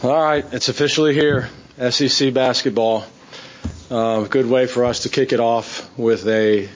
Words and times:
All 0.00 0.12
right, 0.22 0.44
it's 0.52 0.68
officially 0.68 1.12
here. 1.12 1.48
SEC 1.90 2.32
basketball. 2.32 3.04
Uh, 3.90 4.22
good 4.22 4.46
way 4.46 4.68
for 4.68 4.84
us 4.84 5.00
to 5.00 5.08
kick 5.08 5.32
it 5.32 5.40
off 5.40 5.90
with 5.98 6.24
a 6.28 6.68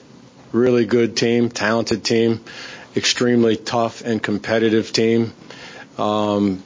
really 0.51 0.83
good 0.83 1.15
team, 1.15 1.47
talented 1.47 2.03
team, 2.03 2.43
extremely 2.97 3.55
tough 3.55 4.01
and 4.01 4.21
competitive 4.21 4.91
team, 4.91 5.31
um, 5.97 6.61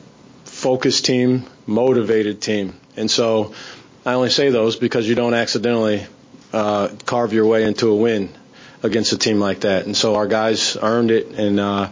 focused 0.45 1.05
team, 1.05 1.45
motivated 1.67 2.41
team. 2.41 2.73
And 2.95 3.11
so 3.11 3.53
I 4.03 4.13
only 4.13 4.31
say 4.31 4.49
those 4.49 4.77
because 4.77 5.07
you 5.07 5.13
don't 5.13 5.35
accidentally 5.35 6.07
uh, 6.53 6.87
carve 7.05 7.33
your 7.33 7.45
way 7.45 7.65
into 7.65 7.89
a 7.89 7.95
win 7.95 8.31
against 8.81 9.13
a 9.13 9.17
team 9.19 9.39
like 9.39 9.59
that. 9.59 9.85
And 9.85 9.95
so 9.95 10.15
our 10.15 10.25
guys 10.25 10.75
earned 10.75 11.11
it, 11.11 11.27
and 11.27 11.59
uh, 11.59 11.91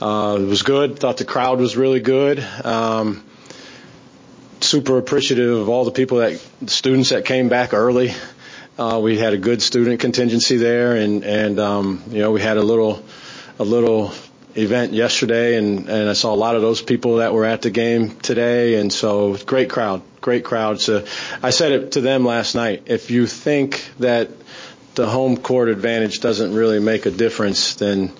uh, 0.00 0.38
it 0.40 0.46
was 0.46 0.62
good. 0.62 0.98
Thought 0.98 1.18
the 1.18 1.26
crowd 1.26 1.58
was 1.60 1.76
really 1.76 2.00
good. 2.00 2.42
Um, 2.64 3.22
super 4.66 4.98
appreciative 4.98 5.58
of 5.60 5.68
all 5.68 5.84
the 5.84 5.90
people 5.92 6.18
that 6.18 6.44
the 6.60 6.70
students 6.70 7.10
that 7.10 7.24
came 7.24 7.48
back 7.48 7.72
early. 7.72 8.12
Uh, 8.78 9.00
we 9.02 9.16
had 9.16 9.32
a 9.32 9.38
good 9.38 9.62
student 9.62 10.00
contingency 10.00 10.56
there, 10.56 10.96
and 10.96 11.24
and 11.24 11.58
um, 11.58 12.02
you 12.10 12.18
know 12.18 12.32
we 12.32 12.40
had 12.40 12.56
a 12.56 12.62
little 12.62 13.02
a 13.58 13.64
little 13.64 14.12
event 14.54 14.92
yesterday, 14.92 15.56
and 15.56 15.88
and 15.88 16.08
I 16.10 16.12
saw 16.12 16.34
a 16.34 16.36
lot 16.36 16.56
of 16.56 16.62
those 16.62 16.82
people 16.82 17.16
that 17.16 17.32
were 17.32 17.44
at 17.44 17.62
the 17.62 17.70
game 17.70 18.16
today, 18.16 18.74
and 18.74 18.92
so 18.92 19.36
great 19.46 19.70
crowd, 19.70 20.02
great 20.20 20.44
crowd. 20.44 20.80
So 20.80 21.04
I 21.42 21.50
said 21.50 21.72
it 21.72 21.92
to 21.92 22.00
them 22.00 22.24
last 22.24 22.54
night. 22.54 22.82
If 22.86 23.10
you 23.10 23.26
think 23.26 23.88
that 24.00 24.30
the 24.94 25.06
home 25.06 25.36
court 25.36 25.68
advantage 25.68 26.20
doesn't 26.20 26.54
really 26.54 26.80
make 26.80 27.06
a 27.06 27.10
difference, 27.10 27.74
then 27.76 28.12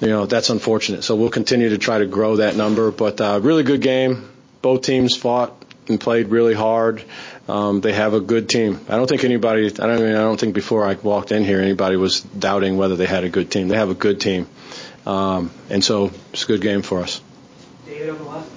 you 0.00 0.08
know 0.08 0.26
that's 0.26 0.50
unfortunate. 0.50 1.04
So 1.04 1.14
we'll 1.16 1.30
continue 1.30 1.70
to 1.70 1.78
try 1.78 1.98
to 1.98 2.06
grow 2.06 2.36
that 2.36 2.56
number. 2.56 2.90
But 2.90 3.20
uh, 3.20 3.40
really 3.42 3.62
good 3.62 3.80
game. 3.80 4.28
Both 4.60 4.82
teams 4.82 5.16
fought 5.16 5.63
and 5.88 6.00
played 6.00 6.28
really 6.28 6.54
hard. 6.54 7.04
Um, 7.48 7.80
they 7.80 7.92
have 7.92 8.14
a 8.14 8.20
good 8.20 8.48
team. 8.48 8.80
I 8.88 8.96
don't 8.96 9.08
think 9.08 9.24
anybody. 9.24 9.66
I 9.66 9.68
don't. 9.68 9.90
I, 9.90 9.96
mean, 9.96 10.14
I 10.14 10.20
don't 10.20 10.40
think 10.40 10.54
before 10.54 10.86
I 10.86 10.94
walked 10.94 11.32
in 11.32 11.44
here 11.44 11.60
anybody 11.60 11.96
was 11.96 12.20
doubting 12.20 12.76
whether 12.76 12.96
they 12.96 13.06
had 13.06 13.24
a 13.24 13.28
good 13.28 13.50
team. 13.50 13.68
They 13.68 13.76
have 13.76 13.90
a 13.90 13.94
good 13.94 14.20
team, 14.20 14.46
um, 15.06 15.50
and 15.70 15.84
so 15.84 16.10
it's 16.32 16.44
a 16.44 16.46
good 16.46 16.62
game 16.62 16.82
for 16.82 17.00
us. 17.00 17.20
David 17.86 18.10
on 18.10 18.18
the 18.18 18.24
left. 18.24 18.50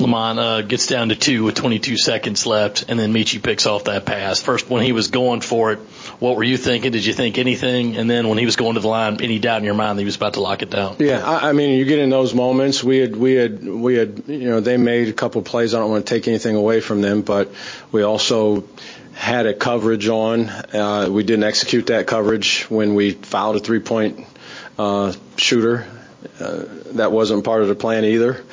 Lamont 0.00 0.38
uh, 0.38 0.62
gets 0.62 0.86
down 0.86 1.10
to 1.10 1.16
two 1.16 1.44
with 1.44 1.54
22 1.56 1.98
seconds 1.98 2.46
left, 2.46 2.86
and 2.88 2.98
then 2.98 3.12
Meechie 3.12 3.42
picks 3.42 3.66
off 3.66 3.84
that 3.84 4.06
pass. 4.06 4.40
First, 4.40 4.70
when 4.70 4.82
he 4.82 4.92
was 4.92 5.08
going 5.08 5.42
for 5.42 5.72
it, 5.72 5.78
what 6.20 6.36
were 6.36 6.44
you 6.44 6.56
thinking? 6.56 6.92
Did 6.92 7.04
you 7.04 7.14
think 7.14 7.38
anything? 7.38 7.96
And 7.96 8.08
then 8.08 8.28
when 8.28 8.38
he 8.38 8.44
was 8.44 8.56
going 8.56 8.74
to 8.74 8.80
the 8.80 8.88
line, 8.88 9.20
any 9.22 9.38
doubt 9.38 9.58
in 9.58 9.64
your 9.64 9.74
mind 9.74 9.98
that 9.98 10.02
he 10.02 10.06
was 10.06 10.16
about 10.16 10.34
to 10.34 10.40
lock 10.40 10.62
it 10.62 10.70
down? 10.70 10.96
Yeah, 10.98 11.26
I, 11.26 11.48
I 11.48 11.52
mean, 11.52 11.78
you 11.78 11.86
get 11.86 11.98
in 11.98 12.10
those 12.10 12.34
moments. 12.34 12.84
We 12.84 12.98
had, 12.98 13.16
we 13.16 13.34
had, 13.34 13.66
we 13.66 13.94
had, 13.94 14.24
you 14.26 14.50
know, 14.50 14.60
they 14.60 14.76
made 14.76 15.08
a 15.08 15.12
couple 15.14 15.40
plays. 15.42 15.74
I 15.74 15.78
don't 15.78 15.90
want 15.90 16.06
to 16.06 16.14
take 16.14 16.28
anything 16.28 16.56
away 16.56 16.80
from 16.80 17.00
them, 17.00 17.22
but 17.22 17.50
we 17.90 18.02
also 18.02 18.64
had 19.14 19.46
a 19.46 19.54
coverage 19.54 20.08
on. 20.08 20.48
Uh, 20.48 21.08
we 21.10 21.24
didn't 21.24 21.44
execute 21.44 21.86
that 21.86 22.06
coverage 22.06 22.64
when 22.64 22.94
we 22.94 23.12
fouled 23.12 23.56
a 23.56 23.60
three-point 23.60 24.26
uh, 24.78 25.12
shooter. 25.36 25.86
Uh, 26.38 26.64
that 26.92 27.12
wasn't 27.12 27.44
part 27.44 27.62
of 27.62 27.68
the 27.68 27.74
plan 27.74 28.04
either. 28.04 28.44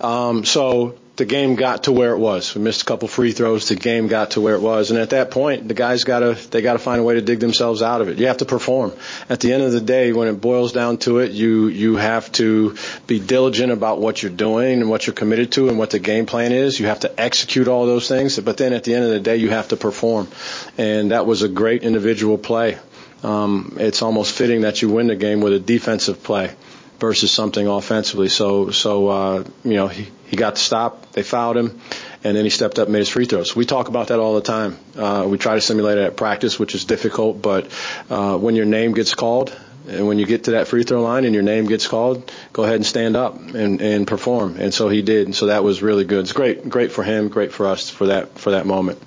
Um, 0.00 0.44
so 0.44 0.98
the 1.16 1.24
game 1.24 1.54
got 1.54 1.84
to 1.84 1.92
where 1.92 2.12
it 2.12 2.18
was. 2.18 2.54
We 2.54 2.60
missed 2.60 2.82
a 2.82 2.84
couple 2.84 3.06
free 3.06 3.30
throws. 3.30 3.68
The 3.68 3.76
game 3.76 4.08
got 4.08 4.32
to 4.32 4.40
where 4.40 4.56
it 4.56 4.60
was, 4.60 4.90
and 4.90 4.98
at 4.98 5.10
that 5.10 5.30
point, 5.30 5.68
the 5.68 5.74
guys 5.74 6.02
got 6.02 6.20
to 6.20 6.34
they 6.50 6.60
got 6.60 6.72
to 6.72 6.80
find 6.80 7.00
a 7.00 7.04
way 7.04 7.14
to 7.14 7.22
dig 7.22 7.38
themselves 7.38 7.82
out 7.82 8.00
of 8.00 8.08
it. 8.08 8.18
You 8.18 8.26
have 8.26 8.38
to 8.38 8.44
perform. 8.44 8.92
At 9.28 9.40
the 9.40 9.52
end 9.52 9.62
of 9.62 9.70
the 9.70 9.80
day, 9.80 10.12
when 10.12 10.26
it 10.26 10.40
boils 10.40 10.72
down 10.72 10.98
to 10.98 11.18
it, 11.18 11.30
you 11.30 11.68
you 11.68 11.96
have 11.96 12.32
to 12.32 12.76
be 13.06 13.20
diligent 13.20 13.70
about 13.70 14.00
what 14.00 14.22
you're 14.22 14.32
doing 14.32 14.80
and 14.80 14.90
what 14.90 15.06
you're 15.06 15.14
committed 15.14 15.52
to 15.52 15.68
and 15.68 15.78
what 15.78 15.90
the 15.90 16.00
game 16.00 16.26
plan 16.26 16.50
is. 16.50 16.80
You 16.80 16.86
have 16.86 17.00
to 17.00 17.20
execute 17.20 17.68
all 17.68 17.86
those 17.86 18.08
things, 18.08 18.38
but 18.40 18.56
then 18.56 18.72
at 18.72 18.82
the 18.82 18.94
end 18.94 19.04
of 19.04 19.10
the 19.10 19.20
day, 19.20 19.36
you 19.36 19.50
have 19.50 19.68
to 19.68 19.76
perform, 19.76 20.28
and 20.76 21.12
that 21.12 21.26
was 21.26 21.42
a 21.42 21.48
great 21.48 21.84
individual 21.84 22.38
play. 22.38 22.78
Um, 23.22 23.76
it's 23.78 24.02
almost 24.02 24.36
fitting 24.36 24.62
that 24.62 24.82
you 24.82 24.90
win 24.90 25.06
the 25.06 25.16
game 25.16 25.40
with 25.40 25.52
a 25.52 25.60
defensive 25.60 26.22
play 26.22 26.54
versus 26.98 27.30
something 27.30 27.66
offensively. 27.66 28.28
So, 28.28 28.70
so 28.70 29.08
uh, 29.08 29.44
you 29.64 29.74
know, 29.74 29.88
he, 29.88 30.08
he 30.26 30.36
got 30.36 30.56
to 30.56 30.60
stop. 30.60 31.12
They 31.12 31.22
fouled 31.22 31.56
him, 31.56 31.80
and 32.22 32.36
then 32.36 32.44
he 32.44 32.50
stepped 32.50 32.78
up 32.78 32.86
and 32.86 32.92
made 32.92 33.00
his 33.00 33.08
free 33.08 33.26
throws. 33.26 33.54
We 33.54 33.66
talk 33.66 33.88
about 33.88 34.08
that 34.08 34.18
all 34.18 34.34
the 34.34 34.40
time. 34.40 34.78
Uh, 34.96 35.26
we 35.28 35.38
try 35.38 35.54
to 35.54 35.60
simulate 35.60 35.98
it 35.98 36.04
at 36.04 36.16
practice, 36.16 36.58
which 36.58 36.74
is 36.74 36.84
difficult. 36.84 37.40
But 37.40 37.70
uh, 38.10 38.36
when 38.36 38.56
your 38.56 38.66
name 38.66 38.92
gets 38.92 39.14
called, 39.14 39.56
and 39.86 40.06
when 40.08 40.18
you 40.18 40.26
get 40.26 40.44
to 40.44 40.52
that 40.52 40.68
free 40.68 40.82
throw 40.82 41.02
line 41.02 41.24
and 41.24 41.34
your 41.34 41.42
name 41.42 41.66
gets 41.66 41.86
called, 41.86 42.32
go 42.52 42.64
ahead 42.64 42.76
and 42.76 42.86
stand 42.86 43.16
up 43.16 43.36
and, 43.36 43.82
and 43.82 44.06
perform. 44.06 44.56
And 44.58 44.72
so 44.72 44.88
he 44.88 45.02
did. 45.02 45.26
And 45.26 45.36
so 45.36 45.46
that 45.46 45.62
was 45.62 45.82
really 45.82 46.04
good. 46.04 46.20
It's 46.20 46.32
great, 46.32 46.68
great 46.68 46.90
for 46.90 47.02
him, 47.02 47.28
great 47.28 47.52
for 47.52 47.66
us 47.66 47.90
for 47.90 48.06
that 48.06 48.38
for 48.38 48.52
that 48.52 48.64
moment 48.64 49.00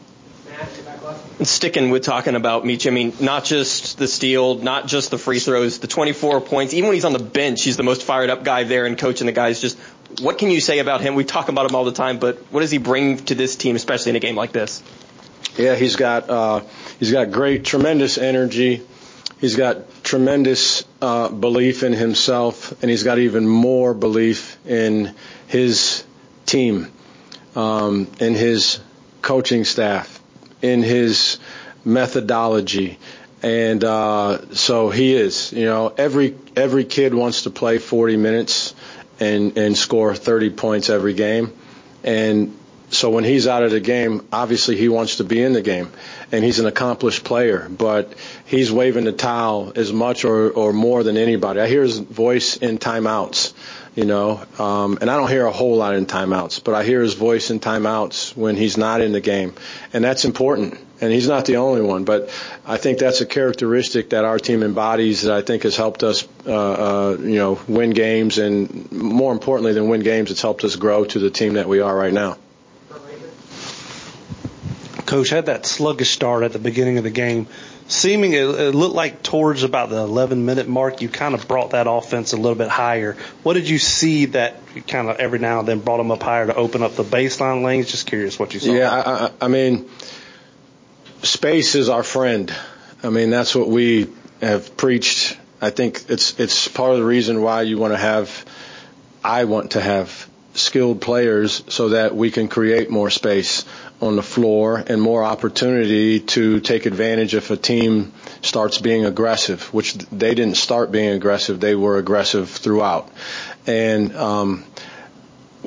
sticking 1.43 1.89
with 1.91 2.03
talking 2.03 2.35
about 2.35 2.65
Meech, 2.65 2.87
I 2.87 2.89
mean, 2.89 3.13
not 3.19 3.45
just 3.45 3.97
the 3.97 4.07
steal, 4.07 4.55
not 4.55 4.87
just 4.87 5.11
the 5.11 5.17
free 5.17 5.39
throws, 5.39 5.79
the 5.79 5.87
24 5.87 6.41
points. 6.41 6.73
Even 6.73 6.87
when 6.87 6.95
he's 6.95 7.05
on 7.05 7.13
the 7.13 7.19
bench, 7.19 7.63
he's 7.63 7.77
the 7.77 7.83
most 7.83 8.03
fired 8.03 8.29
up 8.29 8.43
guy 8.43 8.63
there 8.63 8.85
and 8.85 8.97
coaching 8.97 9.27
the 9.27 9.33
guys. 9.33 9.61
Just 9.61 9.77
what 10.21 10.37
can 10.37 10.49
you 10.49 10.61
say 10.61 10.79
about 10.79 11.01
him? 11.01 11.15
We 11.15 11.23
talk 11.23 11.49
about 11.49 11.69
him 11.69 11.75
all 11.75 11.85
the 11.85 11.91
time, 11.91 12.19
but 12.19 12.37
what 12.51 12.61
does 12.61 12.71
he 12.71 12.77
bring 12.77 13.17
to 13.25 13.35
this 13.35 13.55
team, 13.55 13.75
especially 13.75 14.11
in 14.11 14.15
a 14.15 14.19
game 14.19 14.35
like 14.35 14.51
this? 14.51 14.83
Yeah, 15.57 15.75
he's 15.75 15.95
got 15.95 16.29
uh, 16.29 16.61
he's 16.99 17.11
got 17.11 17.31
great, 17.31 17.65
tremendous 17.65 18.17
energy. 18.17 18.81
He's 19.39 19.55
got 19.55 20.03
tremendous 20.03 20.83
uh, 21.01 21.29
belief 21.29 21.83
in 21.83 21.93
himself, 21.93 22.71
and 22.81 22.89
he's 22.89 23.03
got 23.03 23.19
even 23.19 23.47
more 23.47 23.93
belief 23.93 24.57
in 24.65 25.13
his 25.47 26.03
team, 26.45 26.91
um, 27.55 28.07
in 28.19 28.33
his 28.33 28.79
coaching 29.21 29.63
staff 29.63 30.17
in 30.61 30.83
his 30.83 31.39
methodology. 31.85 32.97
And 33.43 33.83
uh, 33.83 34.53
so 34.55 34.89
he 34.89 35.13
is. 35.13 35.53
You 35.53 35.65
know, 35.65 35.93
every 35.95 36.35
every 36.55 36.85
kid 36.85 37.13
wants 37.13 37.43
to 37.43 37.49
play 37.49 37.77
40 37.77 38.17
minutes 38.17 38.73
and 39.19 39.57
and 39.57 39.77
score 39.77 40.15
30 40.15 40.51
points 40.51 40.89
every 40.89 41.13
game. 41.13 41.53
And 42.03 42.57
so 42.89 43.09
when 43.09 43.23
he's 43.23 43.47
out 43.47 43.63
of 43.63 43.71
the 43.71 43.81
game, 43.81 44.25
obviously 44.31 44.77
he 44.77 44.87
wants 44.87 45.17
to 45.17 45.23
be 45.23 45.41
in 45.41 45.51
the 45.53 45.61
game, 45.61 45.91
and 46.31 46.43
he's 46.43 46.59
an 46.59 46.67
accomplished 46.67 47.25
player. 47.25 47.67
But 47.69 48.13
he's 48.45 48.71
waving 48.71 49.03
the 49.03 49.11
towel 49.11 49.73
as 49.75 49.91
much 49.91 50.23
or 50.23 50.51
or 50.51 50.73
more 50.73 51.03
than 51.03 51.17
anybody. 51.17 51.59
I 51.59 51.67
hear 51.67 51.83
his 51.83 51.99
voice 51.99 52.57
in 52.57 52.77
timeouts 52.77 53.53
you 53.97 54.05
know. 54.05 54.39
Um, 54.59 54.99
and 55.01 55.09
I 55.09 55.17
don't 55.17 55.27
hear 55.27 55.47
a 55.47 55.51
whole 55.51 55.75
lot 55.75 55.95
in 55.95 56.05
timeouts, 56.05 56.63
but 56.63 56.75
I 56.75 56.83
hear 56.83 57.01
his 57.01 57.15
voice 57.15 57.49
in 57.49 57.59
timeouts 57.59 58.37
when 58.37 58.55
he's 58.55 58.77
not 58.77 59.01
in 59.01 59.11
the 59.11 59.19
game, 59.19 59.55
and 59.91 60.03
that's 60.03 60.23
important. 60.23 60.77
And 60.99 61.11
he's 61.11 61.27
not 61.27 61.45
the 61.45 61.57
only 61.57 61.81
one, 61.81 62.05
but 62.05 62.29
I 62.65 62.77
think 62.77 62.97
that's 62.97 63.21
a 63.21 63.25
characteristic 63.25 64.09
that 64.09 64.25
our 64.25 64.39
team 64.39 64.63
embodies 64.63 65.23
that 65.23 65.33
I 65.33 65.41
think 65.41 65.63
has 65.63 65.75
helped 65.75 66.03
us, 66.03 66.27
uh, 66.45 66.51
uh, 66.51 67.17
you 67.19 67.35
know, 67.35 67.59
win 67.67 67.91
games, 67.91 68.37
and 68.39 68.91
more 68.91 69.31
importantly 69.31 69.73
than 69.73 69.89
win 69.89 70.01
games, 70.01 70.31
it's 70.31 70.41
helped 70.41 70.63
us 70.63 70.75
grow 70.75 71.05
to 71.05 71.19
the 71.19 71.29
team 71.29 71.53
that 71.53 71.67
we 71.67 71.81
are 71.81 71.95
right 71.95 72.13
now. 72.13 72.37
Coach 75.05 75.29
had 75.29 75.45
that 75.45 75.65
sluggish 75.65 76.11
start 76.11 76.43
at 76.43 76.51
the 76.51 76.59
beginning 76.59 76.97
of 76.97 77.03
the 77.03 77.09
game 77.09 77.47
seeming 77.87 78.33
it, 78.33 78.43
it, 78.43 78.75
looked 78.75 78.95
like 78.95 79.23
towards 79.23 79.63
about 79.63 79.89
the 79.89 79.97
11 79.97 80.45
minute 80.45 80.67
mark, 80.67 81.01
you 81.01 81.09
kind 81.09 81.33
of 81.33 81.47
brought 81.47 81.71
that 81.71 81.87
offense 81.89 82.33
a 82.33 82.37
little 82.37 82.55
bit 82.55 82.69
higher. 82.69 83.17
What 83.43 83.53
did 83.53 83.67
you 83.69 83.79
see 83.79 84.25
that 84.27 84.59
kind 84.87 85.09
of 85.09 85.17
every 85.17 85.39
now 85.39 85.59
and 85.59 85.67
then 85.67 85.79
brought 85.79 85.97
them 85.97 86.11
up 86.11 86.21
higher 86.21 86.45
to 86.45 86.55
open 86.55 86.83
up 86.83 86.95
the 86.95 87.03
baseline 87.03 87.63
lanes? 87.63 87.89
Just 87.89 88.07
curious 88.07 88.37
what 88.37 88.53
you 88.53 88.59
saw. 88.59 88.73
Yeah, 88.73 88.91
I, 88.91 89.45
I 89.45 89.47
mean, 89.47 89.89
space 91.23 91.75
is 91.75 91.89
our 91.89 92.03
friend. 92.03 92.53
I 93.03 93.09
mean, 93.09 93.29
that's 93.29 93.55
what 93.55 93.67
we 93.67 94.07
have 94.41 94.75
preached. 94.77 95.37
I 95.61 95.69
think 95.69 96.05
it's 96.09 96.39
it's 96.39 96.67
part 96.67 96.91
of 96.91 96.97
the 96.97 97.05
reason 97.05 97.41
why 97.41 97.63
you 97.63 97.77
want 97.77 97.93
to 97.93 97.97
have, 97.97 98.45
I 99.23 99.45
want 99.45 99.71
to 99.71 99.81
have 99.81 100.27
skilled 100.53 101.01
players 101.01 101.63
so 101.69 101.89
that 101.89 102.15
we 102.15 102.31
can 102.31 102.47
create 102.47 102.89
more 102.89 103.09
space 103.09 103.63
on 104.01 104.15
the 104.15 104.23
floor 104.23 104.83
and 104.87 105.01
more 105.01 105.23
opportunity 105.23 106.19
to 106.19 106.59
take 106.59 106.85
advantage 106.85 107.35
if 107.35 107.51
a 107.51 107.57
team 107.57 108.11
starts 108.41 108.79
being 108.79 109.05
aggressive, 109.05 109.73
which 109.73 109.93
they 109.95 110.35
didn't 110.35 110.57
start 110.57 110.91
being 110.91 111.09
aggressive. 111.09 111.59
They 111.59 111.75
were 111.75 111.97
aggressive 111.97 112.49
throughout. 112.49 113.09
And, 113.65 114.15
um, 114.15 114.63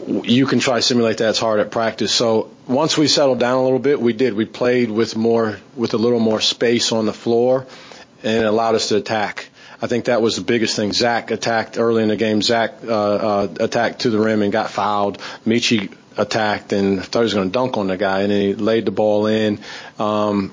you 0.06 0.46
can 0.46 0.61
try 0.61 0.76
to 0.76 0.82
simulate 0.82 1.19
that. 1.19 1.31
It's 1.31 1.38
hard 1.38 1.61
at 1.61 1.70
practice. 1.70 2.12
So 2.12 2.50
once 2.70 2.96
we 2.96 3.08
settled 3.08 3.40
down 3.40 3.58
a 3.58 3.62
little 3.62 3.78
bit, 3.78 4.00
we 4.00 4.12
did. 4.12 4.34
We 4.34 4.44
played 4.44 4.90
with 4.90 5.17
more, 5.17 5.58
with 5.75 5.94
a 5.94 5.99
little 5.99 6.20
more 6.20 6.40
space 6.40 6.93
on 6.93 7.05
the 7.05 7.12
floor 7.12 7.67
and 8.22 8.44
it 8.44 8.46
allowed 8.46 8.75
us 8.75 8.88
to 8.88 8.96
attack. 8.96 9.49
I 9.82 9.87
think 9.87 10.06
that 10.06 10.22
was 10.22 10.37
the 10.37 10.43
biggest 10.43 10.76
thing. 10.76 10.93
Zach 10.93 11.31
attacked 11.31 11.78
early 11.78 12.02
in 12.02 12.08
the 12.11 12.17
game. 12.17 12.43
Zach 12.43 12.75
uh, 12.84 12.88
uh, 12.88 13.49
attacked 13.61 14.00
to 14.00 14.11
the 14.11 14.20
rim 14.20 14.43
and 14.43 14.52
got 14.52 14.70
fouled. 14.70 15.19
Meechie 15.46 15.93
attacked 16.17 16.72
and 16.72 17.02
thought 17.02 17.20
he 17.20 17.25
was 17.25 17.34
going 17.34 17.49
to 17.49 17.52
dunk 17.52 17.78
on 17.78 17.87
the 17.87 17.96
guy, 17.96 18.20
and 18.20 18.31
he 18.31 18.55
laid 18.55 18.84
the 18.84 18.90
ball 18.90 19.26
in. 19.26 19.58
Um, 19.99 20.52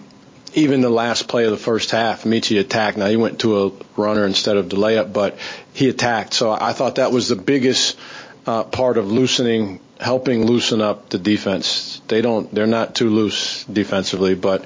even 0.53 0.79
the 0.79 0.89
last 0.89 1.27
play 1.27 1.43
of 1.43 1.51
the 1.51 1.57
first 1.57 1.91
half, 1.91 2.23
Meechie 2.23 2.59
attacked. 2.59 2.97
Now 2.97 3.07
he 3.07 3.17
went 3.17 3.41
to 3.41 3.65
a 3.65 3.71
runner 3.97 4.25
instead 4.25 4.55
of 4.55 4.69
the 4.69 4.77
layup, 4.77 5.11
but 5.11 5.37
he 5.73 5.89
attacked. 5.89 6.33
So 6.33 6.49
I 6.49 6.71
thought 6.71 6.95
that 6.95 7.11
was 7.11 7.27
the 7.27 7.35
biggest 7.35 7.97
uh, 8.45 8.63
part 8.63 8.97
of 8.97 9.11
loosening 9.11 9.81
helping 9.99 10.45
loosen 10.45 10.81
up 10.81 11.09
the 11.09 11.17
defense. 11.17 12.01
They 12.07 12.21
don't, 12.21 12.53
they're 12.53 12.67
not 12.67 12.95
too 12.95 13.09
loose 13.09 13.63
defensively, 13.65 14.35
but 14.35 14.65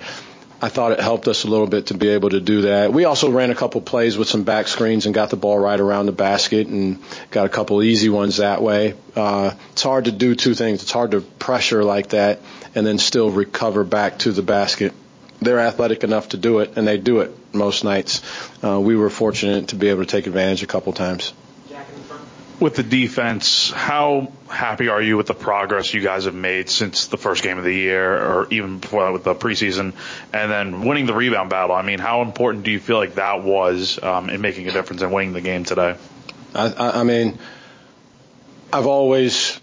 I 0.63 0.69
thought 0.69 0.92
it 0.92 1.00
helped 1.00 1.28
us 1.28 1.44
a 1.44 1.48
little 1.48 1.66
bit 1.66 1.88
to 1.88 1.95
be 1.95 2.10
able 2.10 2.30
to 2.30 2.39
do 2.39 2.62
that. 2.63 2.94
We 2.94 3.06
also 3.06 3.31
ran 3.31 3.50
a 3.50 3.56
couple 3.56 3.81
plays 3.81 4.16
with 4.16 4.28
some 4.28 4.44
back 4.44 4.68
screens 4.68 5.07
and 5.07 5.16
got 5.16 5.31
the 5.31 5.36
ball 5.36 5.57
right 5.57 5.80
around 5.80 6.06
the 6.06 6.12
basket 6.12 6.68
and 6.68 7.00
got 7.31 7.48
a 7.48 7.50
couple 7.50 7.81
easy 7.81 8.10
ones 8.10 8.38
that 8.38 8.62
way. 8.62 8.94
Uh, 9.16 9.56
it's 9.72 9.81
hard 9.81 10.06
to 10.06 10.12
do 10.12 10.36
two 10.36 10.54
things. 10.54 10.83
It's 10.83 10.92
hard 10.92 11.12
to 11.12 11.22
pressure 11.22 11.84
like 11.84 12.10
that 12.10 12.42
and 12.75 12.86
then 12.86 13.00
still 13.00 13.31
recover 13.31 13.84
back 13.84 14.19
to 14.19 14.31
the 14.31 14.44
basket. 14.44 14.94
They're 15.42 15.60
athletic 15.60 16.04
enough 16.04 16.30
to 16.30 16.38
do 16.38 16.60
it, 16.60 16.77
and 16.77 16.88
they 16.88 17.00
do 17.00 17.22
it 17.22 17.31
most 17.51 17.84
nights. 17.84 18.22
Uh, 18.63 18.80
we 18.80 18.95
were 18.95 19.10
fortunate 19.10 19.69
to 19.69 19.75
be 19.75 19.89
able 19.89 20.06
to 20.06 20.07
take 20.07 20.27
advantage 20.27 20.62
a 20.62 20.68
couple 20.68 20.94
times 20.94 21.34
with 22.62 22.75
the 22.75 22.84
defense, 22.84 23.72
how 23.72 24.31
happy 24.48 24.88
are 24.88 25.02
you 25.02 25.18
with 25.18 25.25
the 25.25 25.34
progress 25.34 25.94
you 25.96 26.02
guys 26.02 26.25
have 26.25 26.36
made 26.36 26.69
since 26.69 27.08
the 27.08 27.18
first 27.18 27.42
game 27.42 27.58
of 27.58 27.63
the 27.63 27.74
year, 27.74 28.16
or 28.16 28.48
even 28.52 28.78
before 28.78 29.12
with 29.12 29.24
the 29.24 29.34
preseason, 29.34 29.94
and 30.31 30.52
then 30.52 30.86
winning 30.86 31.08
the 31.08 31.13
rebound 31.13 31.50
battle? 31.50 31.75
I 31.75 31.81
mean, 31.81 31.98
how 31.98 32.22
important 32.22 32.63
do 32.63 32.72
you 32.72 32.80
feel 32.80 32.98
like 32.98 33.16
that 33.16 33.44
was 33.44 34.02
um, 34.02 34.30
in 34.30 34.42
making 34.42 34.68
a 34.68 34.72
difference 34.72 35.02
in 35.02 35.12
winning 35.12 35.34
the 35.34 35.42
game 35.42 35.63
today? 35.63 35.96
I, 36.54 37.02
I 37.02 37.04
mean, 37.04 37.40
I've 38.72 38.88
always 38.88 39.60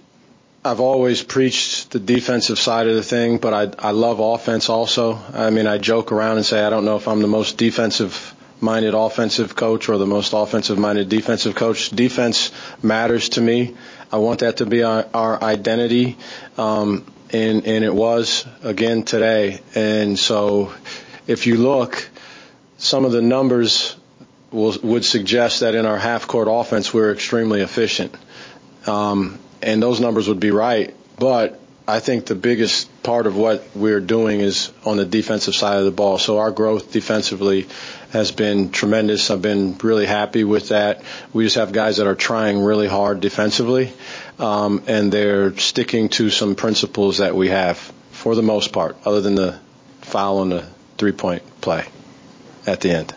I've 0.64 0.80
always 0.80 1.22
preached 1.22 1.92
the 1.92 2.00
defensive 2.00 2.58
side 2.58 2.88
of 2.88 2.96
the 2.96 3.02
thing, 3.04 3.38
but 3.38 3.54
I 3.54 3.88
I 3.88 3.92
love 3.92 4.18
offense 4.18 4.68
also. 4.68 5.20
I 5.32 5.50
mean, 5.50 5.68
I 5.68 5.78
joke 5.78 6.10
around 6.10 6.38
and 6.38 6.44
say 6.44 6.64
I 6.64 6.68
don't 6.68 6.84
know 6.84 6.96
if 6.96 7.06
I'm 7.06 7.22
the 7.22 7.28
most 7.28 7.58
defensive 7.58 8.34
minded 8.60 8.94
offensive 8.94 9.54
coach 9.54 9.88
or 9.88 9.98
the 9.98 10.06
most 10.06 10.32
offensive 10.32 10.78
minded 10.78 11.08
defensive 11.08 11.54
coach. 11.54 11.90
Defense 11.90 12.50
matters 12.82 13.30
to 13.30 13.40
me. 13.40 13.76
I 14.10 14.18
want 14.18 14.40
that 14.40 14.58
to 14.58 14.66
be 14.66 14.82
our, 14.82 15.06
our 15.14 15.42
identity. 15.42 16.16
Um, 16.56 17.04
and, 17.30 17.66
and 17.66 17.84
it 17.84 17.94
was 17.94 18.46
again 18.62 19.02
today. 19.02 19.60
And 19.74 20.18
so 20.18 20.72
if 21.26 21.46
you 21.46 21.56
look, 21.58 22.08
some 22.78 23.04
of 23.04 23.12
the 23.12 23.22
numbers 23.22 23.96
will, 24.50 24.74
would 24.82 25.04
suggest 25.04 25.60
that 25.60 25.74
in 25.74 25.84
our 25.86 25.98
half 25.98 26.26
court 26.26 26.48
offense, 26.50 26.92
we're 26.92 27.12
extremely 27.12 27.60
efficient. 27.60 28.14
Um, 28.86 29.38
and 29.62 29.82
those 29.82 30.00
numbers 30.00 30.28
would 30.28 30.40
be 30.40 30.50
right. 30.50 30.94
But 31.18 31.60
I 31.88 32.00
think 32.00 32.26
the 32.26 32.34
biggest 32.34 33.02
part 33.02 33.26
of 33.26 33.34
what 33.34 33.66
we're 33.74 34.02
doing 34.02 34.40
is 34.40 34.70
on 34.84 34.98
the 34.98 35.06
defensive 35.06 35.54
side 35.54 35.78
of 35.78 35.86
the 35.86 35.90
ball. 35.90 36.18
So 36.18 36.36
our 36.36 36.50
growth 36.50 36.92
defensively 36.92 37.66
has 38.10 38.30
been 38.30 38.70
tremendous. 38.72 39.30
I've 39.30 39.40
been 39.40 39.78
really 39.78 40.04
happy 40.04 40.44
with 40.44 40.68
that. 40.68 41.02
We 41.32 41.44
just 41.44 41.56
have 41.56 41.72
guys 41.72 41.96
that 41.96 42.06
are 42.06 42.14
trying 42.14 42.60
really 42.60 42.88
hard 42.88 43.20
defensively, 43.20 43.90
um, 44.38 44.82
and 44.86 45.10
they're 45.10 45.56
sticking 45.56 46.10
to 46.10 46.28
some 46.28 46.56
principles 46.56 47.18
that 47.18 47.34
we 47.34 47.48
have 47.48 47.78
for 48.10 48.34
the 48.34 48.42
most 48.42 48.70
part, 48.70 48.98
other 49.06 49.22
than 49.22 49.34
the 49.34 49.58
foul 50.02 50.40
on 50.40 50.50
the 50.50 50.66
three-point 50.98 51.42
play 51.62 51.86
at 52.66 52.82
the 52.82 52.90
end. 52.90 53.14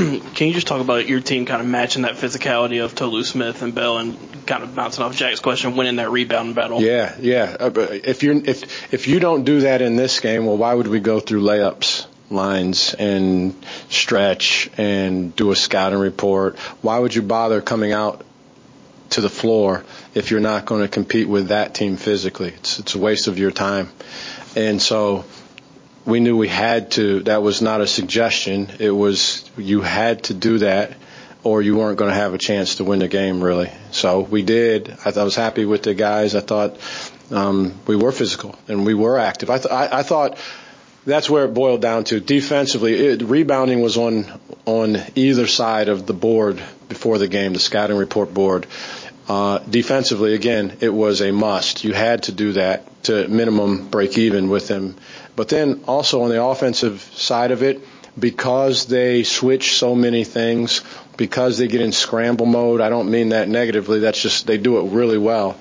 Can 0.34 0.48
you 0.48 0.54
just 0.54 0.66
talk 0.66 0.80
about 0.80 1.06
your 1.08 1.20
team 1.20 1.46
kind 1.46 1.60
of 1.60 1.68
matching 1.68 2.02
that 2.02 2.14
physicality 2.14 2.82
of 2.82 2.94
Tolu 2.94 3.22
Smith 3.24 3.62
and 3.62 3.74
Bell 3.74 3.98
and 3.98 4.46
kind 4.46 4.62
of 4.62 4.74
bouncing 4.74 5.04
off 5.04 5.14
Jack's 5.14 5.40
question, 5.40 5.76
winning 5.76 5.96
that 5.96 6.10
rebound 6.10 6.54
battle? 6.54 6.80
Yeah, 6.80 7.14
yeah. 7.20 7.56
Uh, 7.60 7.70
if 7.76 8.22
you 8.22 8.42
if 8.44 8.92
if 8.94 9.08
you 9.08 9.20
don't 9.20 9.44
do 9.44 9.60
that 9.60 9.82
in 9.82 9.96
this 9.96 10.20
game, 10.20 10.46
well, 10.46 10.56
why 10.56 10.72
would 10.72 10.86
we 10.86 11.00
go 11.00 11.20
through 11.20 11.42
layups? 11.42 12.06
lines 12.32 12.94
and 12.94 13.56
stretch 13.88 14.70
and 14.78 15.34
do 15.34 15.50
a 15.50 15.56
scouting 15.56 15.98
report. 15.98 16.56
Why 16.80 16.96
would 16.96 17.12
you 17.12 17.22
bother 17.22 17.60
coming 17.60 17.92
out 17.92 18.24
to 19.10 19.20
the 19.20 19.28
floor 19.28 19.84
if 20.14 20.30
you're 20.30 20.38
not 20.38 20.64
going 20.64 20.82
to 20.82 20.88
compete 20.88 21.28
with 21.28 21.48
that 21.48 21.74
team 21.74 21.96
physically? 21.96 22.50
It's, 22.50 22.78
it's 22.78 22.94
a 22.94 22.98
waste 22.98 23.26
of 23.26 23.38
your 23.38 23.50
time. 23.50 23.90
And 24.54 24.80
so 24.80 25.24
we 26.04 26.20
knew 26.20 26.36
we 26.36 26.48
had 26.48 26.92
to. 26.92 27.20
That 27.20 27.42
was 27.42 27.60
not 27.62 27.80
a 27.80 27.86
suggestion. 27.86 28.70
It 28.78 28.90
was 28.90 29.48
you 29.56 29.80
had 29.80 30.24
to 30.24 30.34
do 30.34 30.58
that, 30.58 30.96
or 31.42 31.62
you 31.62 31.76
weren't 31.76 31.98
going 31.98 32.10
to 32.10 32.16
have 32.16 32.34
a 32.34 32.38
chance 32.38 32.76
to 32.76 32.84
win 32.84 33.00
the 33.00 33.08
game. 33.08 33.42
Really. 33.42 33.70
So 33.90 34.20
we 34.20 34.42
did. 34.42 34.96
I, 35.04 35.10
I 35.10 35.24
was 35.24 35.36
happy 35.36 35.64
with 35.64 35.82
the 35.82 35.94
guys. 35.94 36.34
I 36.34 36.40
thought 36.40 36.78
um, 37.30 37.74
we 37.86 37.96
were 37.96 38.12
physical 38.12 38.58
and 38.68 38.84
we 38.84 38.94
were 38.94 39.18
active. 39.18 39.50
I, 39.50 39.58
th- 39.58 39.72
I, 39.72 40.00
I 40.00 40.02
thought 40.02 40.38
that's 41.06 41.30
where 41.30 41.44
it 41.44 41.54
boiled 41.54 41.80
down 41.80 42.04
to. 42.04 42.20
Defensively, 42.20 42.94
it, 42.94 43.22
rebounding 43.22 43.80
was 43.80 43.96
on 43.96 44.26
on 44.66 44.96
either 45.14 45.46
side 45.46 45.88
of 45.88 46.06
the 46.06 46.12
board 46.12 46.62
before 46.88 47.18
the 47.18 47.28
game, 47.28 47.52
the 47.52 47.58
scouting 47.58 47.96
report 47.96 48.32
board. 48.32 48.66
Uh, 49.28 49.58
defensively, 49.58 50.34
again, 50.34 50.76
it 50.80 50.88
was 50.92 51.22
a 51.22 51.30
must. 51.30 51.84
You 51.84 51.92
had 51.92 52.24
to 52.24 52.32
do 52.32 52.52
that 52.52 53.04
to 53.04 53.28
minimum 53.28 53.88
break 53.88 54.18
even 54.18 54.50
with 54.50 54.66
them 54.66 54.96
but 55.40 55.48
then 55.48 55.84
also 55.88 56.20
on 56.24 56.28
the 56.28 56.44
offensive 56.44 57.00
side 57.14 57.50
of 57.50 57.62
it, 57.62 57.80
because 58.18 58.84
they 58.84 59.22
switch 59.22 59.78
so 59.78 59.94
many 59.94 60.22
things, 60.22 60.82
because 61.16 61.56
they 61.56 61.66
get 61.66 61.80
in 61.80 61.92
scramble 61.92 62.44
mode, 62.44 62.82
I 62.82 62.90
don't 62.90 63.10
mean 63.10 63.30
that 63.30 63.48
negatively, 63.48 64.00
that's 64.00 64.20
just 64.20 64.46
they 64.46 64.58
do 64.58 64.78
it 64.80 64.92
really 64.92 65.16
well. 65.16 65.58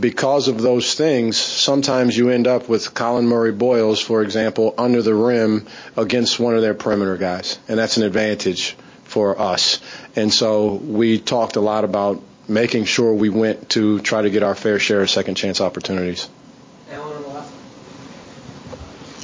Because 0.00 0.48
of 0.48 0.60
those 0.60 0.96
things, 0.96 1.36
sometimes 1.36 2.18
you 2.18 2.30
end 2.30 2.48
up 2.48 2.68
with 2.68 2.94
Collin 2.94 3.26
Murray 3.26 3.52
Boyles, 3.52 4.00
for 4.00 4.24
example, 4.24 4.74
under 4.76 5.02
the 5.02 5.14
rim 5.14 5.68
against 5.96 6.40
one 6.40 6.56
of 6.56 6.62
their 6.62 6.74
perimeter 6.74 7.16
guys. 7.16 7.60
And 7.68 7.78
that's 7.78 7.98
an 7.98 8.02
advantage 8.02 8.76
for 9.04 9.40
us. 9.40 9.78
And 10.16 10.34
so 10.34 10.72
we 10.72 11.20
talked 11.20 11.54
a 11.54 11.60
lot 11.60 11.84
about 11.84 12.20
making 12.48 12.86
sure 12.86 13.14
we 13.14 13.28
went 13.28 13.70
to 13.70 14.00
try 14.00 14.22
to 14.22 14.30
get 14.30 14.42
our 14.42 14.56
fair 14.56 14.80
share 14.80 15.02
of 15.02 15.10
second 15.10 15.36
chance 15.36 15.60
opportunities 15.60 16.28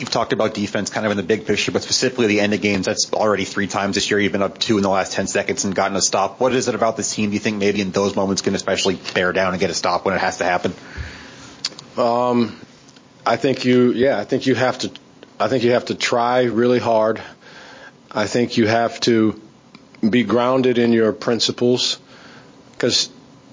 you've 0.01 0.11
talked 0.11 0.33
about 0.33 0.55
defense 0.55 0.91
kind 0.91 1.07
of 1.07 1.13
in 1.13 1.17
the 1.17 1.23
big 1.23 1.47
picture, 1.47 1.73
but 1.73 1.83
specifically 1.83 2.27
the 2.27 2.41
end 2.41 2.55
of 2.55 2.61
games, 2.61 2.87
that's 2.87 3.13
already 3.13 3.45
three 3.45 3.67
times 3.67 3.95
this 3.95 4.11
year. 4.11 4.21
You've 4.21 4.33
been 4.33 4.43
up 4.43 4.59
two 4.59 4.77
in 4.77 4.83
the 4.83 4.89
last 4.89 5.13
10 5.13 5.27
seconds 5.27 5.65
and 5.65 5.75
gotten 5.75 5.97
a 5.97 6.03
stop. 6.03 6.41
What 6.41 6.55
is 6.55 6.69
it 6.69 6.75
about 6.75 6.97
this 6.97 7.15
team 7.15 7.31
do 7.31 7.35
you 7.35 7.41
think 7.41 7.59
maybe 7.59 7.81
in 7.81 7.91
those 7.91 8.17
moments 8.17 8.43
can 8.43 8.55
especially 8.55 8.99
bear 9.15 9.33
down 9.33 9.53
and 9.53 9.61
get 9.61 9.71
a 9.71 9.75
stop 9.75 10.05
when 10.05 10.15
it 10.15 10.21
has 10.21 10.39
to 10.39 10.45
happen? 10.45 10.73
Um, 11.97 12.59
I 13.27 13.37
think 13.37 13.65
you, 13.65 13.93
yeah, 13.93 14.19
I 14.19 14.25
think 14.25 14.47
you 14.47 14.55
have 14.55 14.79
to, 14.81 14.93
I 15.39 15.49
think 15.49 15.65
you 15.65 15.73
have 15.73 15.87
to 15.87 15.95
try 15.95 16.45
really 16.45 16.79
hard. 16.79 17.21
I 18.11 18.27
think 18.27 18.57
you 18.57 18.67
have 18.67 19.01
to 19.01 19.41
be 20.09 20.25
grounded 20.25 20.79
in 20.79 20.93
your 20.93 21.13
principles 21.13 21.99
because 22.73 23.11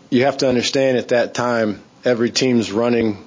you 0.10 0.24
have 0.24 0.38
to 0.38 0.48
understand 0.48 0.98
at 0.98 1.10
that 1.10 1.34
time 1.34 1.82
every 2.04 2.30
team's 2.30 2.72
running 2.72 3.25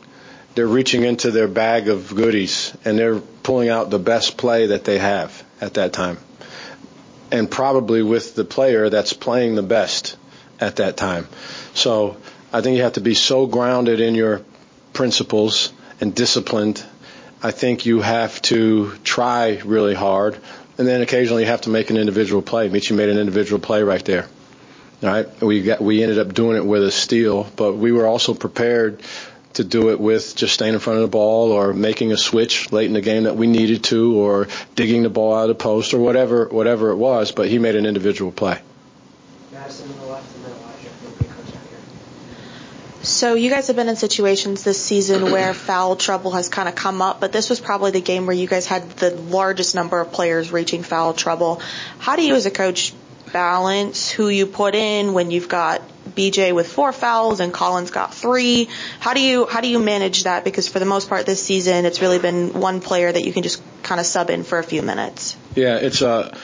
they're 0.58 0.66
reaching 0.66 1.04
into 1.04 1.30
their 1.30 1.46
bag 1.46 1.88
of 1.88 2.12
goodies 2.12 2.76
and 2.84 2.98
they're 2.98 3.20
pulling 3.20 3.68
out 3.68 3.90
the 3.90 3.98
best 4.00 4.36
play 4.36 4.66
that 4.66 4.84
they 4.84 4.98
have 4.98 5.44
at 5.60 5.74
that 5.74 5.92
time. 5.92 6.18
And 7.30 7.48
probably 7.48 8.02
with 8.02 8.34
the 8.34 8.44
player 8.44 8.90
that's 8.90 9.12
playing 9.12 9.54
the 9.54 9.62
best 9.62 10.16
at 10.58 10.76
that 10.76 10.96
time. 10.96 11.28
So 11.74 12.16
I 12.52 12.60
think 12.60 12.76
you 12.76 12.82
have 12.82 12.94
to 12.94 13.00
be 13.00 13.14
so 13.14 13.46
grounded 13.46 14.00
in 14.00 14.16
your 14.16 14.42
principles 14.92 15.72
and 16.00 16.12
disciplined. 16.12 16.84
I 17.40 17.52
think 17.52 17.86
you 17.86 18.00
have 18.00 18.42
to 18.50 18.90
try 19.04 19.60
really 19.64 19.94
hard. 19.94 20.40
And 20.76 20.88
then 20.88 21.02
occasionally 21.02 21.42
you 21.42 21.50
have 21.50 21.60
to 21.60 21.70
make 21.70 21.90
an 21.90 21.96
individual 21.96 22.42
play. 22.42 22.68
Meechie 22.68 22.96
made 22.96 23.10
an 23.10 23.18
individual 23.18 23.60
play 23.60 23.84
right 23.84 24.04
there. 24.04 24.26
All 25.04 25.08
right. 25.08 25.40
We 25.40 25.62
got, 25.62 25.80
we 25.80 26.02
ended 26.02 26.18
up 26.18 26.34
doing 26.34 26.56
it 26.56 26.66
with 26.66 26.82
a 26.82 26.90
steal, 26.90 27.44
but 27.54 27.74
we 27.74 27.92
were 27.92 28.08
also 28.08 28.34
prepared 28.34 29.04
to 29.58 29.64
do 29.64 29.90
it 29.90 30.00
with 30.00 30.34
just 30.34 30.54
staying 30.54 30.74
in 30.74 30.80
front 30.80 30.98
of 30.98 31.02
the 31.02 31.08
ball 31.08 31.52
or 31.52 31.72
making 31.72 32.12
a 32.12 32.16
switch 32.16 32.72
late 32.72 32.86
in 32.86 32.94
the 32.94 33.00
game 33.00 33.24
that 33.24 33.36
we 33.36 33.46
needed 33.46 33.84
to 33.84 34.16
or 34.16 34.48
digging 34.74 35.02
the 35.02 35.10
ball 35.10 35.34
out 35.34 35.42
of 35.42 35.48
the 35.48 35.62
post 35.62 35.94
or 35.94 35.98
whatever 35.98 36.46
whatever 36.48 36.90
it 36.90 36.96
was, 36.96 37.32
but 37.32 37.48
he 37.48 37.58
made 37.58 37.76
an 37.76 37.84
individual 37.84 38.32
play. 38.32 38.60
So 43.02 43.34
you 43.34 43.48
guys 43.48 43.68
have 43.68 43.76
been 43.76 43.88
in 43.88 43.96
situations 43.96 44.64
this 44.64 44.82
season 44.82 45.32
where 45.32 45.54
foul 45.54 45.96
trouble 45.96 46.32
has 46.32 46.48
kind 46.48 46.68
of 46.68 46.74
come 46.74 47.02
up, 47.02 47.20
but 47.20 47.32
this 47.32 47.50
was 47.50 47.58
probably 47.58 47.90
the 47.90 48.00
game 48.00 48.26
where 48.26 48.36
you 48.36 48.46
guys 48.46 48.66
had 48.66 48.88
the 48.92 49.10
largest 49.10 49.74
number 49.74 50.00
of 50.00 50.12
players 50.12 50.52
reaching 50.52 50.82
foul 50.82 51.14
trouble. 51.14 51.60
How 51.98 52.16
do 52.16 52.24
you 52.24 52.34
as 52.34 52.46
a 52.46 52.50
coach 52.50 52.92
balance 53.32 54.10
who 54.10 54.28
you 54.28 54.46
put 54.46 54.74
in 54.74 55.14
when 55.14 55.30
you've 55.30 55.48
got 55.48 55.82
BJ 56.18 56.52
with 56.52 56.70
four 56.70 56.92
fouls 56.92 57.38
and 57.38 57.52
Collins 57.52 57.92
got 57.92 58.12
three. 58.12 58.68
How 58.98 59.14
do 59.14 59.20
you 59.20 59.46
how 59.46 59.60
do 59.60 59.68
you 59.68 59.78
manage 59.78 60.24
that? 60.24 60.44
Because 60.44 60.68
for 60.68 60.80
the 60.80 60.84
most 60.84 61.08
part 61.08 61.26
this 61.26 61.42
season, 61.42 61.84
it's 61.84 62.02
really 62.02 62.18
been 62.18 62.60
one 62.60 62.80
player 62.80 63.10
that 63.10 63.24
you 63.24 63.32
can 63.32 63.44
just 63.44 63.62
kind 63.84 64.00
of 64.00 64.06
sub 64.06 64.28
in 64.28 64.42
for 64.42 64.58
a 64.58 64.64
few 64.64 64.82
minutes. 64.82 65.36
Yeah, 65.54 65.76
it's 65.76 66.02
a 66.02 66.36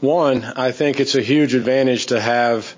one. 0.00 0.44
I 0.44 0.70
think 0.70 1.00
it's 1.00 1.16
a 1.16 1.22
huge 1.22 1.54
advantage 1.54 2.06
to 2.06 2.20
have 2.20 2.74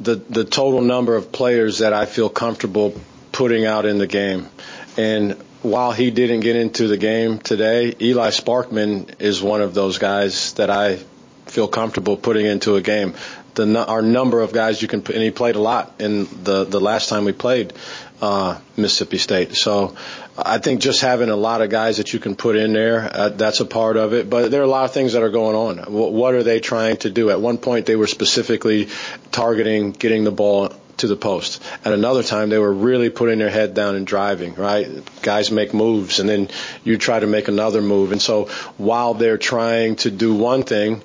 the 0.00 0.16
the 0.16 0.44
total 0.44 0.80
number 0.80 1.14
of 1.14 1.30
players 1.30 1.78
that 1.78 1.92
I 1.92 2.06
feel 2.06 2.28
comfortable 2.28 3.00
putting 3.30 3.64
out 3.64 3.86
in 3.86 3.98
the 3.98 4.08
game, 4.08 4.48
and 4.96 5.36
while 5.62 5.92
he 5.92 6.10
didn't 6.10 6.40
get 6.40 6.56
into 6.56 6.88
the 6.88 6.98
game 6.98 7.38
today, 7.38 7.94
Eli 8.00 8.28
Sparkman 8.28 9.20
is 9.20 9.42
one 9.42 9.62
of 9.62 9.72
those 9.72 9.98
guys 9.98 10.52
that 10.54 10.68
I 10.68 10.98
feel 11.46 11.68
comfortable 11.68 12.16
putting 12.16 12.46
into 12.46 12.76
a 12.76 12.82
game. 12.82 13.14
The 13.54 13.86
our 13.86 14.02
number 14.02 14.40
of 14.40 14.52
guys 14.52 14.80
you 14.80 14.88
can 14.88 15.02
put, 15.02 15.14
and 15.14 15.24
he 15.24 15.30
played 15.30 15.56
a 15.56 15.60
lot 15.60 15.94
in 15.98 16.26
the 16.44 16.64
the 16.64 16.80
last 16.80 17.08
time 17.08 17.24
we 17.24 17.32
played 17.32 17.72
uh, 18.20 18.58
Mississippi 18.76 19.18
State. 19.18 19.54
So 19.54 19.96
I 20.36 20.58
think 20.58 20.80
just 20.80 21.00
having 21.00 21.28
a 21.28 21.36
lot 21.36 21.62
of 21.62 21.70
guys 21.70 21.98
that 21.98 22.12
you 22.12 22.18
can 22.18 22.36
put 22.36 22.56
in 22.56 22.72
there, 22.72 23.08
uh, 23.12 23.28
that's 23.30 23.60
a 23.60 23.64
part 23.64 23.96
of 23.96 24.14
it. 24.14 24.28
But 24.28 24.50
there 24.50 24.60
are 24.60 24.64
a 24.64 24.68
lot 24.68 24.84
of 24.84 24.92
things 24.92 25.12
that 25.12 25.22
are 25.22 25.30
going 25.30 25.54
on. 25.54 25.92
What, 25.92 26.12
what 26.12 26.34
are 26.34 26.42
they 26.42 26.60
trying 26.60 26.96
to 26.98 27.10
do? 27.10 27.30
At 27.30 27.40
one 27.40 27.58
point, 27.58 27.86
they 27.86 27.96
were 27.96 28.06
specifically 28.06 28.88
targeting 29.30 29.92
getting 29.92 30.24
the 30.24 30.32
ball 30.32 30.72
to 30.98 31.06
the 31.06 31.16
post. 31.16 31.62
At 31.84 31.92
another 31.92 32.22
time, 32.22 32.48
they 32.48 32.58
were 32.58 32.72
really 32.72 33.10
putting 33.10 33.38
their 33.38 33.50
head 33.50 33.74
down 33.74 33.96
and 33.96 34.06
driving, 34.06 34.54
right? 34.54 34.88
Guys 35.22 35.50
make 35.50 35.74
moves 35.74 36.20
and 36.20 36.28
then 36.28 36.48
you 36.84 36.98
try 36.98 37.18
to 37.18 37.26
make 37.26 37.48
another 37.48 37.82
move. 37.82 38.12
And 38.12 38.22
so 38.22 38.46
while 38.78 39.14
they're 39.14 39.38
trying 39.38 39.96
to 39.96 40.10
do 40.10 40.34
one 40.34 40.62
thing, 40.62 41.02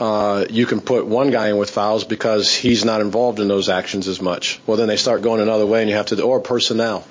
uh, 0.00 0.44
you 0.48 0.66
can 0.66 0.80
put 0.80 1.06
one 1.06 1.30
guy 1.30 1.48
in 1.48 1.56
with 1.56 1.70
fouls 1.70 2.04
because 2.04 2.54
he's 2.54 2.84
not 2.84 3.00
involved 3.00 3.40
in 3.40 3.48
those 3.48 3.68
actions 3.68 4.06
as 4.06 4.20
much. 4.20 4.60
Well, 4.66 4.76
then 4.76 4.88
they 4.88 4.96
start 4.96 5.22
going 5.22 5.40
another 5.40 5.66
way 5.66 5.80
and 5.80 5.90
you 5.90 5.96
have 5.96 6.06
to, 6.06 6.22
or 6.22 6.40
personnel. 6.40 7.04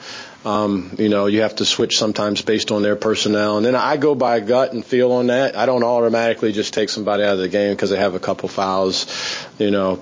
Um, 0.46 0.96
you 0.98 1.10
know, 1.10 1.26
you 1.26 1.42
have 1.42 1.56
to 1.58 1.66
switch 1.66 1.98
sometimes 1.98 2.42
based 2.42 2.72
on 2.72 2.84
their 2.84 2.96
personnel. 2.96 3.58
And 3.58 3.66
then 3.66 3.76
I 3.76 3.98
go 3.98 4.16
by 4.16 4.40
gut 4.40 4.72
and 4.72 4.86
feel 4.86 5.12
on 5.12 5.28
that. 5.28 5.58
I 5.58 5.66
don't 5.66 5.84
automatically 5.84 6.54
just 6.54 6.74
take 6.74 6.88
somebody 6.90 7.24
out 7.24 7.34
of 7.34 7.40
the 7.40 7.50
game 7.50 7.74
because 7.74 7.90
they 7.90 7.98
have 7.98 8.16
a 8.16 8.20
couple 8.20 8.48
fouls. 8.48 9.08
You 9.60 9.72
know, 9.72 10.00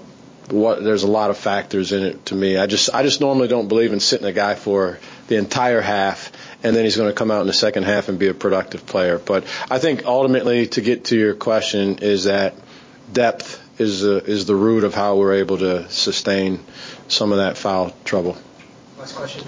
what 0.52 0.84
there's 0.84 1.02
a 1.02 1.08
lot 1.08 1.32
of 1.32 1.38
factors 1.38 1.92
in 1.92 2.04
it 2.04 2.26
to 2.28 2.36
me. 2.36 2.58
I 2.58 2.68
just 2.68 2.94
I 2.94 3.02
just 3.02 3.22
normally 3.22 3.48
don't 3.48 3.68
believe 3.68 3.94
in 3.94 4.00
sitting 4.00 4.28
a 4.28 4.34
guy 4.34 4.54
for 4.54 5.00
the 5.28 5.38
entire 5.38 5.82
half 5.82 6.32
and 6.64 6.76
then 6.76 6.84
he's 6.84 6.98
going 6.98 7.10
to 7.10 7.16
come 7.16 7.32
out 7.32 7.42
in 7.42 7.48
the 7.48 7.54
second 7.54 7.84
half 7.84 8.10
and 8.10 8.20
be 8.20 8.28
a 8.28 8.34
productive 8.34 8.86
player. 8.86 9.18
But 9.18 9.46
I 9.72 9.80
think 9.80 10.06
ultimately 10.06 10.68
to 10.68 10.82
get 10.82 11.06
to 11.06 11.18
your 11.18 11.34
question 11.34 12.00
is 12.00 12.26
that 12.26 12.54
depth 13.12 13.62
is 13.80 14.04
uh, 14.04 14.22
is 14.26 14.46
the 14.46 14.56
root 14.56 14.84
of 14.84 14.94
how 14.94 15.18
we're 15.18 15.36
able 15.36 15.58
to 15.58 15.90
sustain 15.90 16.60
some 17.08 17.32
of 17.32 17.38
that 17.40 17.58
foul 17.58 17.94
trouble. 18.04 18.38
Last 18.98 19.16
question, 19.16 19.44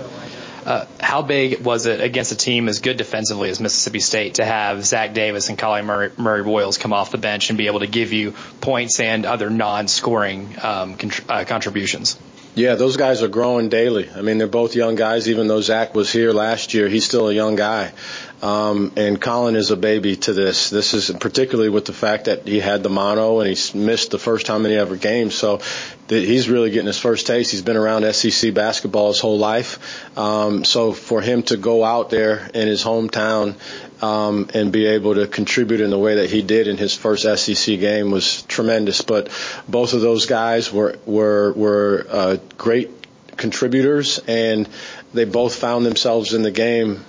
uh, 0.67 0.85
how 0.99 1.21
big 1.21 1.61
was 1.61 1.85
it 1.85 2.01
against 2.01 2.33
a 2.33 2.35
team 2.35 2.67
as 2.67 2.81
good 2.81 2.97
defensively 2.97 3.49
as 3.49 3.61
Mississippi 3.61 4.01
State 4.01 4.35
to 4.35 4.45
have 4.45 4.83
Zach 4.85 5.13
Davis 5.13 5.47
and 5.47 5.57
Collin 5.57 5.85
Murray, 5.85 6.11
Murray 6.17 6.43
Boyles 6.43 6.77
come 6.77 6.91
off 6.91 7.09
the 7.09 7.17
bench 7.17 7.49
and 7.49 7.57
be 7.57 7.67
able 7.67 7.79
to 7.79 7.87
give 7.87 8.11
you 8.11 8.33
points 8.59 8.99
and 8.99 9.25
other 9.25 9.49
non-scoring 9.49 10.57
um, 10.61 10.97
uh, 11.29 11.45
contributions? 11.47 12.19
Yeah, 12.55 12.75
those 12.75 12.97
guys 12.97 13.21
are 13.23 13.29
growing 13.29 13.69
daily. 13.69 14.09
I 14.09 14.21
mean, 14.21 14.39
they're 14.39 14.47
both 14.47 14.75
young 14.75 14.95
guys. 14.95 15.29
Even 15.29 15.47
though 15.47 15.61
Zach 15.61 15.95
was 15.95 16.11
here 16.11 16.33
last 16.33 16.73
year, 16.73 16.89
he's 16.89 17.05
still 17.05 17.29
a 17.29 17.33
young 17.33 17.55
guy. 17.55 17.93
Um, 18.41 18.91
and 18.95 19.19
Collin 19.19 19.55
is 19.55 19.71
a 19.71 19.77
baby 19.77 20.15
to 20.17 20.33
this. 20.33 20.69
This 20.69 20.93
is 20.93 21.09
particularly 21.19 21.69
with 21.69 21.85
the 21.85 21.93
fact 21.93 22.25
that 22.25 22.47
he 22.47 22.59
had 22.59 22.83
the 22.83 22.89
mono 22.89 23.39
and 23.39 23.49
he's 23.49 23.73
missed 23.73 24.11
the 24.11 24.19
first 24.19 24.47
how 24.47 24.59
many 24.59 24.75
ever 24.75 24.95
games. 24.95 25.33
So 25.33 25.59
he's 26.07 26.47
really 26.47 26.69
getting 26.69 26.85
his 26.85 26.99
first 26.99 27.25
taste. 27.25 27.49
He's 27.49 27.63
been 27.63 27.77
around 27.77 28.11
SEC 28.13 28.53
basketball 28.53 29.07
his 29.07 29.19
whole 29.19 29.39
life. 29.39 30.17
Um, 30.17 30.63
so 30.65 30.93
for 30.93 31.19
him 31.21 31.43
to 31.43 31.57
go 31.57 31.83
out 31.83 32.11
there 32.11 32.47
in 32.53 32.67
his 32.67 32.83
hometown 32.83 33.55
um, 34.03 34.49
and 34.53 34.71
be 34.71 34.85
able 34.85 35.15
to 35.15 35.25
contribute 35.25 35.81
in 35.81 35.89
the 35.89 35.97
way 35.97 36.15
that 36.15 36.29
he 36.29 36.43
did 36.43 36.67
in 36.67 36.77
his 36.77 36.93
first 36.93 37.23
SEC 37.23 37.79
game 37.79 38.11
was 38.11 38.43
tremendous. 38.43 39.01
But 39.01 39.29
both 39.67 39.93
of 39.93 40.01
those 40.01 40.27
guys 40.27 40.71
were 40.71 40.99
were 41.07 41.53
were 41.53 42.05
uh, 42.07 42.37
great 42.57 42.91
contributors, 43.35 44.19
and 44.27 44.69
they 45.13 45.25
both 45.25 45.55
found 45.55 45.85
themselves 45.85 46.33
in 46.33 46.43
the 46.43 46.51
game 46.51 47.03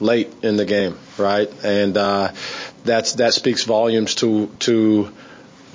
late 0.00 0.32
in 0.42 0.56
the 0.56 0.64
game, 0.64 0.98
right? 1.18 1.50
And 1.64 1.96
uh, 1.96 2.32
that's 2.84 3.14
that 3.14 3.34
speaks 3.34 3.64
volumes 3.64 4.14
to 4.16 4.48
to 4.60 5.12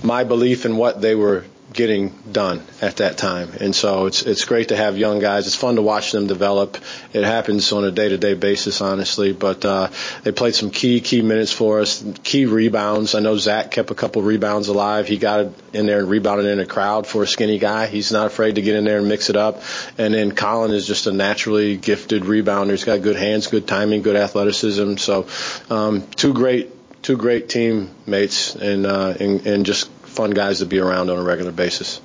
my 0.04 0.24
belief 0.24 0.66
in 0.66 0.78
what 0.78 1.02
they 1.02 1.16
were 1.16 1.46
getting 1.72 2.10
done 2.32 2.62
at 2.82 2.98
that 2.98 3.18
time. 3.18 3.50
And 3.60 3.76
so 3.76 4.06
it's 4.06 4.24
it's 4.24 4.46
great 4.46 4.70
to 4.70 4.76
have 4.76 4.98
young 4.98 5.20
guys. 5.20 5.48
It's 5.48 5.56
fun 5.56 5.76
to 5.76 5.82
watch 5.82 6.12
them 6.12 6.28
develop. 6.28 6.78
It 7.14 7.24
happens 7.24 7.72
on 7.72 7.84
a 7.84 7.92
day 7.92 8.10
to 8.10 8.18
day 8.18 8.34
basis, 8.34 8.82
honestly. 8.82 9.34
But 9.34 9.64
uh, 9.64 9.90
they 10.24 10.32
played 10.32 10.56
some 10.56 10.70
key 10.70 11.00
key 11.02 11.22
minutes 11.22 11.52
for 11.52 11.80
us, 11.80 12.04
key 12.24 12.46
rebounds. 12.46 13.16
I 13.16 13.20
know 13.20 13.38
Zach 13.38 13.72
kept 13.72 13.92
a 13.92 13.96
couple 13.96 14.22
rebounds 14.22 14.68
alive. 14.68 15.08
He 15.08 15.18
got 15.18 15.54
in 15.74 15.86
there 15.86 16.00
and 16.00 16.10
rebounded 16.10 16.46
in 16.48 16.60
a 16.60 16.66
crowd 16.66 17.08
for 17.08 17.24
a 17.24 17.28
skinny 17.28 17.60
guy. 17.60 17.88
He's 17.88 18.12
not 18.12 18.28
afraid 18.28 18.56
to 18.56 18.62
get 18.62 18.76
in 18.76 18.84
there 18.84 19.00
and 19.00 19.08
mix 19.08 19.30
it 19.30 19.36
up. 19.36 19.62
And 19.98 20.14
then 20.14 20.32
Collin 20.34 20.72
is 20.72 20.86
just 20.86 21.08
a 21.08 21.12
naturally 21.12 21.78
gifted 21.78 22.24
rebounder. 22.24 22.72
He's 22.72 22.84
got 22.84 23.02
good 23.02 23.16
hands, 23.16 23.48
good 23.48 23.68
timing, 23.68 24.02
good 24.02 24.16
athleticism. 24.16 24.98
So 24.98 25.28
um, 25.70 26.08
two 26.16 26.34
great 26.34 26.72
two 27.02 27.18
great 27.18 27.50
teammates 27.50 28.56
and 28.56 28.86
uh, 28.86 29.14
and, 29.20 29.46
and 29.48 29.66
just 29.66 29.90
fun 30.12 30.32
guys 30.32 30.60
to 30.60 30.66
be 30.66 30.80
around 30.80 31.10
on 31.10 31.18
a 31.18 31.24
regular 31.24 31.52
basis. 31.52 32.02